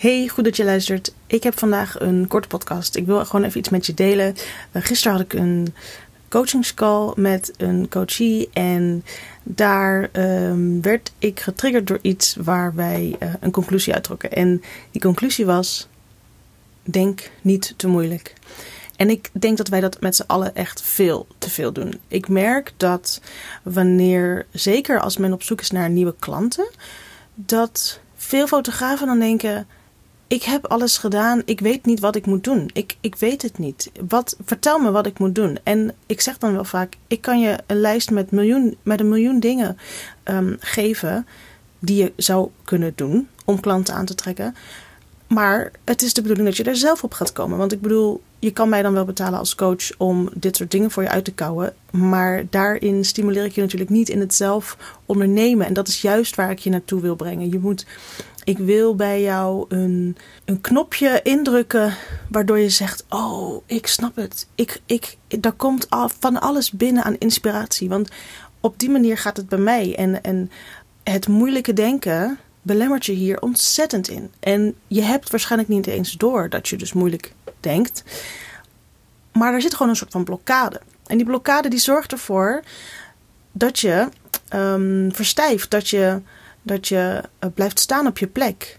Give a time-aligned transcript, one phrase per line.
[0.00, 1.14] Hey, goed dat je luistert.
[1.26, 2.96] Ik heb vandaag een korte podcast.
[2.96, 4.34] Ik wil gewoon even iets met je delen.
[4.72, 5.74] Uh, gisteren had ik een
[6.28, 9.04] coachingscall met een coachie en
[9.42, 14.32] daar um, werd ik getriggerd door iets waar wij uh, een conclusie uittrokken.
[14.32, 15.88] En die conclusie was:
[16.82, 18.34] denk niet te moeilijk.
[18.96, 22.00] En ik denk dat wij dat met z'n allen echt veel te veel doen.
[22.08, 23.20] Ik merk dat
[23.62, 26.68] wanneer, zeker als men op zoek is naar nieuwe klanten,
[27.34, 29.66] dat veel fotografen dan denken:
[30.30, 32.70] ik heb alles gedaan, ik weet niet wat ik moet doen.
[32.72, 33.90] Ik, ik weet het niet.
[34.08, 35.58] Wat, vertel me wat ik moet doen.
[35.62, 39.08] En ik zeg dan wel vaak: ik kan je een lijst met, miljoen, met een
[39.08, 39.78] miljoen dingen
[40.24, 41.26] um, geven
[41.78, 44.54] die je zou kunnen doen om klanten aan te trekken.
[45.26, 47.58] Maar het is de bedoeling dat je er zelf op gaat komen.
[47.58, 50.90] Want ik bedoel, je kan mij dan wel betalen als coach om dit soort dingen
[50.90, 51.74] voor je uit te kouwen.
[51.90, 54.76] Maar daarin stimuleer ik je natuurlijk niet in het zelf
[55.06, 55.66] ondernemen.
[55.66, 57.50] En dat is juist waar ik je naartoe wil brengen.
[57.50, 57.86] Je moet,
[58.50, 61.94] ik wil bij jou een, een knopje indrukken
[62.28, 64.46] waardoor je zegt: Oh, ik snap het.
[64.54, 65.86] Ik, ik, daar komt
[66.18, 67.88] van alles binnen aan inspiratie.
[67.88, 68.08] Want
[68.60, 69.96] op die manier gaat het bij mij.
[69.96, 70.50] En, en
[71.02, 74.30] het moeilijke denken belemmert je hier ontzettend in.
[74.40, 78.04] En je hebt waarschijnlijk niet eens door dat je dus moeilijk denkt.
[79.32, 80.80] Maar er zit gewoon een soort van blokkade.
[81.06, 82.62] En die blokkade die zorgt ervoor
[83.52, 84.08] dat je
[84.54, 86.20] um, verstijft, dat je,
[86.62, 88.78] dat je uh, blijft staan op je plek.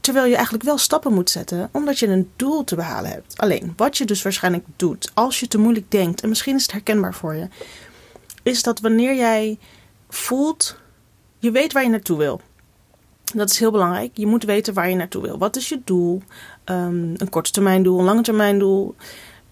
[0.00, 3.38] Terwijl je eigenlijk wel stappen moet zetten, omdat je een doel te behalen hebt.
[3.38, 6.72] Alleen, wat je dus waarschijnlijk doet, als je te moeilijk denkt, en misschien is het
[6.72, 7.48] herkenbaar voor je,
[8.42, 9.58] is dat wanneer jij
[10.08, 10.76] voelt,
[11.38, 12.40] je weet waar je naartoe wil.
[13.34, 14.10] Dat is heel belangrijk.
[14.14, 15.38] Je moet weten waar je naartoe wil.
[15.38, 16.22] Wat is je doel?
[16.64, 18.94] Um, een korte termijn doel, een lange termijn doel.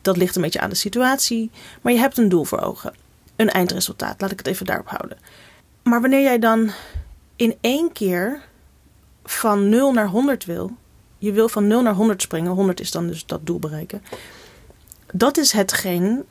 [0.03, 1.51] Dat ligt een beetje aan de situatie.
[1.81, 2.95] Maar je hebt een doel voor ogen.
[3.37, 4.21] Een eindresultaat.
[4.21, 5.19] Laat ik het even daarop houden.
[5.83, 6.71] Maar wanneer jij dan
[7.37, 8.43] in één keer
[9.25, 10.71] van 0 naar 100 wil.
[11.19, 12.53] Je wil van 0 naar 100 springen.
[12.53, 14.03] 100 is dan dus dat doel bereiken.
[15.13, 16.25] Dat is hetgeen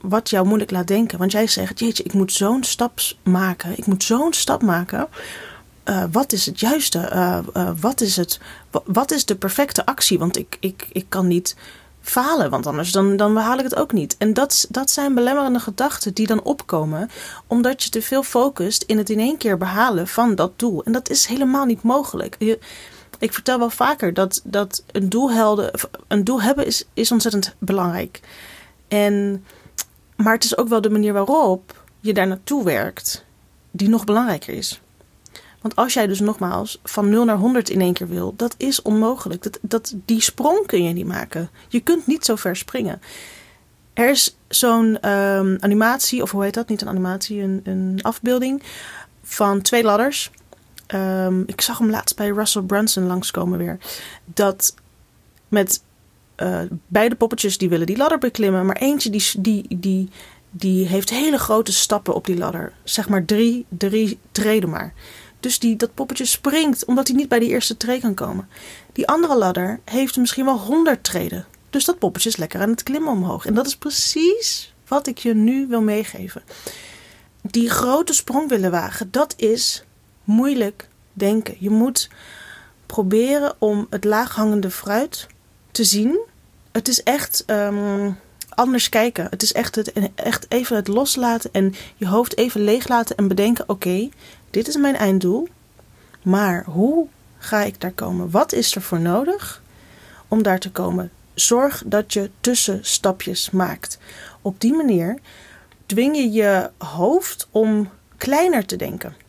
[0.00, 1.18] wat jou moeilijk laat denken.
[1.18, 3.78] Want jij zegt: Jeetje, ik moet zo'n stap maken.
[3.78, 5.08] Ik moet zo'n stap maken
[5.84, 7.10] uh, wat is het juiste?
[7.12, 8.40] Uh, uh, wat, is het,
[8.84, 10.18] wat is de perfecte actie?
[10.18, 11.56] Want ik, ik, ik kan niet
[12.04, 14.16] falen, want anders dan, dan behaal ik het ook niet.
[14.16, 17.10] En dat, dat zijn belemmerende gedachten die dan opkomen,
[17.46, 20.84] omdat je te veel focust in het in één keer behalen van dat doel.
[20.84, 22.36] En dat is helemaal niet mogelijk.
[23.18, 25.30] Ik vertel wel vaker dat, dat een, doel
[26.08, 28.20] een doel hebben is, is ontzettend belangrijk.
[28.88, 29.44] En,
[30.16, 33.24] maar het is ook wel de manier waarop je daar naartoe werkt,
[33.70, 34.80] die nog belangrijker is.
[35.64, 38.82] Want als jij dus nogmaals van 0 naar 100 in één keer wil, dat is
[38.82, 39.42] onmogelijk.
[39.42, 41.50] Dat, dat, die sprong kun je niet maken.
[41.68, 43.00] Je kunt niet zo ver springen.
[43.92, 46.68] Er is zo'n um, animatie, of hoe heet dat?
[46.68, 48.62] Niet een animatie, een, een afbeelding
[49.22, 50.30] van twee ladders.
[50.94, 53.78] Um, ik zag hem laatst bij Russell Brunson langskomen weer.
[54.24, 54.74] Dat
[55.48, 55.82] met
[56.36, 60.08] uh, beide poppetjes die willen die ladder beklimmen, maar eentje die, die, die,
[60.50, 62.72] die heeft hele grote stappen op die ladder.
[62.82, 64.94] Zeg maar drie, drie treden maar.
[65.44, 68.48] Dus die, dat poppetje springt omdat hij niet bij die eerste tree kan komen.
[68.92, 71.46] Die andere ladder heeft misschien wel honderd treden.
[71.70, 73.46] Dus dat poppetje is lekker aan het klimmen omhoog.
[73.46, 76.42] En dat is precies wat ik je nu wil meegeven.
[77.40, 79.84] Die grote sprong willen wagen, dat is
[80.24, 81.56] moeilijk denken.
[81.58, 82.08] Je moet
[82.86, 85.26] proberen om het laaghangende fruit
[85.70, 86.18] te zien.
[86.72, 88.18] Het is echt um,
[88.54, 89.26] anders kijken.
[89.30, 93.68] Het is echt, het, echt even het loslaten en je hoofd even leeglaten en bedenken:
[93.68, 94.08] oké,
[94.50, 95.48] dit is mijn einddoel.
[96.22, 97.06] Maar hoe
[97.38, 98.30] ga ik daar komen?
[98.30, 99.62] Wat is er voor nodig
[100.28, 101.10] om daar te komen?
[101.34, 103.98] Zorg dat je tussenstapjes maakt.
[104.42, 105.18] Op die manier
[105.86, 109.23] dwing je je hoofd om kleiner te denken.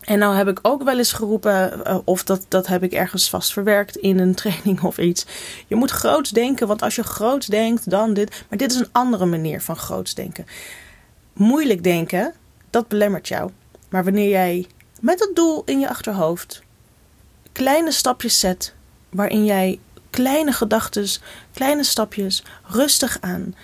[0.00, 3.30] En nou heb ik ook wel eens geroepen, eh, of dat, dat heb ik ergens
[3.30, 5.26] vast verwerkt in een training of iets.
[5.66, 8.44] Je moet groots denken, want als je groots denkt, dan dit.
[8.48, 10.46] Maar dit is een andere manier van groots denken.
[11.32, 12.34] Moeilijk denken,
[12.70, 13.50] dat belemmert jou.
[13.88, 14.66] Maar wanneer jij
[15.00, 16.62] met dat doel in je achterhoofd
[17.52, 18.74] kleine stapjes zet,
[19.08, 19.78] waarin jij
[20.10, 21.08] kleine gedachten,
[21.52, 23.54] kleine stapjes, rustig aan,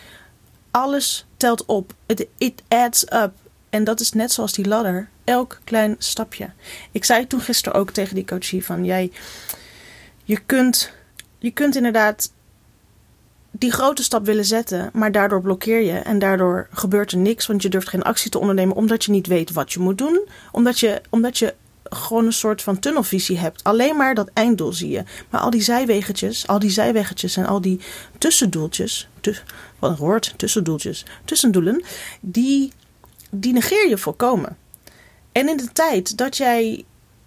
[0.70, 1.92] alles telt op.
[2.06, 3.32] It, it adds up.
[3.70, 6.50] En dat is net zoals die ladder, elk klein stapje.
[6.90, 9.12] Ik zei toen gisteren ook tegen die coachie van jij,
[10.24, 10.92] je kunt,
[11.38, 12.32] je kunt inderdaad
[13.50, 17.62] die grote stap willen zetten, maar daardoor blokkeer je en daardoor gebeurt er niks, want
[17.62, 20.78] je durft geen actie te ondernemen omdat je niet weet wat je moet doen, omdat
[20.78, 23.64] je, omdat je gewoon een soort van tunnelvisie hebt.
[23.64, 25.04] Alleen maar dat einddoel zie je.
[25.30, 27.80] Maar al die zijweggetjes, al die zijweggetjes en al die
[28.18, 29.08] tussendoeltjes,
[29.78, 31.84] wat een woord, tussendoeltjes, tussendoelen,
[32.20, 32.72] die,
[33.30, 34.56] die negeer je volkomen.
[35.36, 36.84] En in de tijd dat jij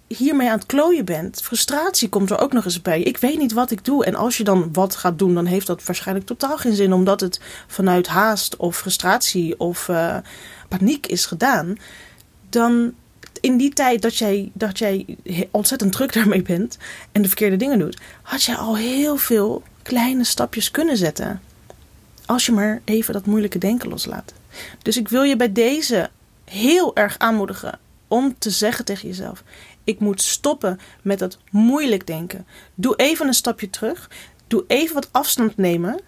[0.07, 3.01] hiermee aan het klooien bent, frustratie komt er ook nog eens bij.
[3.01, 4.05] Ik weet niet wat ik doe.
[4.05, 7.19] En als je dan wat gaat doen, dan heeft dat waarschijnlijk totaal geen zin, omdat
[7.19, 10.17] het vanuit haast of frustratie of uh,
[10.67, 11.77] paniek is gedaan.
[12.49, 12.93] Dan
[13.41, 15.17] in die tijd dat jij, dat jij
[15.51, 16.77] ontzettend druk daarmee bent
[17.11, 21.41] en de verkeerde dingen doet, had je al heel veel kleine stapjes kunnen zetten.
[22.25, 24.33] Als je maar even dat moeilijke denken loslaat.
[24.81, 26.09] Dus ik wil je bij deze
[26.45, 27.79] heel erg aanmoedigen
[28.09, 29.43] om te zeggen tegen jezelf:
[29.83, 32.45] ik moet stoppen met dat moeilijk denken.
[32.75, 34.09] Doe even een stapje terug.
[34.47, 35.99] Doe even wat afstand nemen.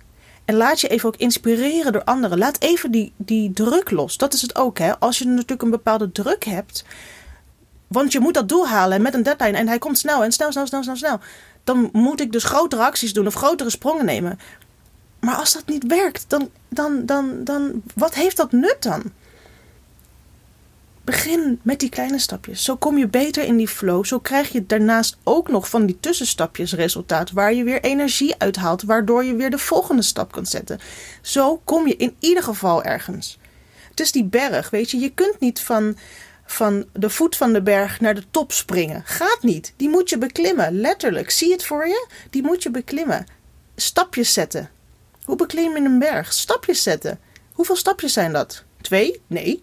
[0.45, 2.37] En laat je even ook inspireren door anderen.
[2.37, 4.17] Laat even die, die druk los.
[4.17, 4.77] Dat is het ook.
[4.77, 4.99] Hè?
[4.99, 6.85] Als je natuurlijk een bepaalde druk hebt.
[7.87, 9.57] Want je moet dat doel halen met een deadline.
[9.57, 11.19] En hij komt snel en snel, snel, snel, snel, snel.
[11.63, 14.39] Dan moet ik dus grotere acties doen of grotere sprongen nemen.
[15.19, 19.03] Maar als dat niet werkt, dan, dan, dan, dan wat heeft dat nut dan?
[21.11, 22.63] Begin met die kleine stapjes.
[22.63, 24.05] Zo kom je beter in die flow.
[24.05, 28.81] Zo krijg je daarnaast ook nog van die tussenstapjes resultaat waar je weer energie uithaalt,
[28.81, 30.79] waardoor je weer de volgende stap kunt zetten.
[31.21, 33.39] Zo kom je in ieder geval ergens.
[33.89, 34.97] Het is die berg, weet je.
[34.97, 35.97] Je kunt niet van,
[36.45, 39.01] van de voet van de berg naar de top springen.
[39.05, 39.73] Gaat niet.
[39.75, 41.29] Die moet je beklimmen, letterlijk.
[41.29, 42.07] Zie het voor je?
[42.29, 43.25] Die moet je beklimmen.
[43.75, 44.69] Stapjes zetten.
[45.23, 46.33] Hoe beklim je een berg?
[46.33, 47.19] Stapjes zetten.
[47.53, 48.63] Hoeveel stapjes zijn dat?
[48.81, 49.21] Twee?
[49.27, 49.61] Nee.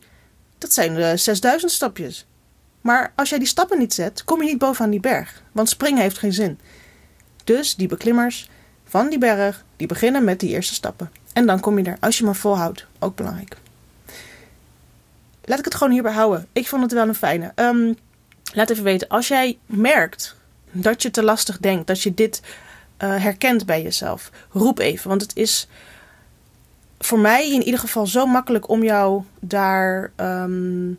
[0.59, 2.27] Dat zijn uh, eh, 6000 stapjes.
[2.81, 5.43] Maar als jij die stappen niet zet, kom je niet bovenaan die berg.
[5.53, 6.59] Want springen heeft geen zin.
[7.45, 8.51] Dus die beklimmers
[8.85, 11.11] van die berg, die beginnen met die eerste stappen.
[11.33, 12.87] En dan kom je er, als je maar volhoudt.
[12.99, 13.57] Ook belangrijk.
[15.45, 16.47] Laat ik het gewoon hierbij houden.
[16.53, 17.53] Ik vond het wel een fijne.
[17.55, 17.97] Um,
[18.53, 20.37] laat even weten, als jij merkt
[20.71, 22.41] dat je te lastig denkt, dat je dit
[22.99, 25.09] uh, herkent bij jezelf, roep even.
[25.09, 25.69] Want het is
[26.99, 30.99] voor mij in ieder geval zo makkelijk om jou daar um,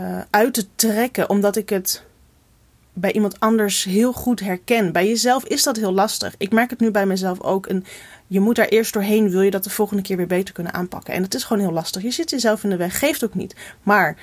[0.00, 2.02] uh, uit te trekken, omdat ik het
[2.92, 4.92] bij iemand anders heel goed herken.
[4.92, 6.34] Bij jezelf is dat heel lastig.
[6.38, 7.66] Ik merk het nu bij mezelf ook.
[7.66, 7.84] En
[8.26, 11.14] je moet daar eerst doorheen, wil je dat de volgende keer weer beter kunnen aanpakken.
[11.14, 12.02] En het is gewoon heel lastig.
[12.02, 13.56] Je zit jezelf in de weg, geeft ook niet.
[13.82, 14.16] Maar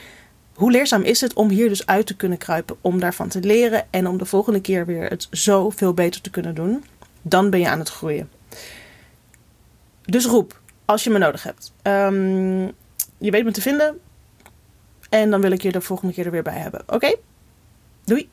[0.53, 3.86] hoe leerzaam is het om hier dus uit te kunnen kruipen, om daarvan te leren
[3.89, 6.83] en om de volgende keer weer het zo veel beter te kunnen doen?
[7.21, 8.30] Dan ben je aan het groeien.
[10.06, 10.59] Dus roep,
[10.89, 11.74] als je me nodig hebt.
[11.83, 12.65] Um,
[13.18, 14.00] je weet me te vinden.
[15.09, 16.83] En dan wil ik je de volgende keer er weer bij hebben.
[16.88, 17.15] Oké?
[18.03, 18.30] Doei!